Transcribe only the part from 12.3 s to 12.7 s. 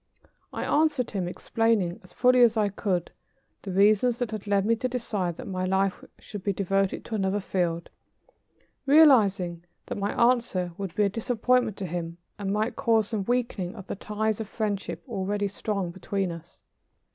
and